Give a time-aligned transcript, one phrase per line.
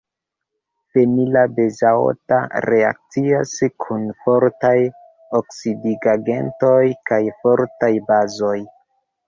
[0.93, 3.53] Fenila benzoato reakcias
[3.85, 4.73] kun fortaj
[5.43, 8.59] oksidigagentoj kaj fortaj bazoj.